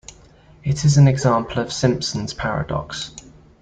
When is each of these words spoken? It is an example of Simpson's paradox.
It 0.63 0.83
is 0.83 0.97
an 0.97 1.07
example 1.07 1.59
of 1.61 1.71
Simpson's 1.71 2.33
paradox. 2.33 3.11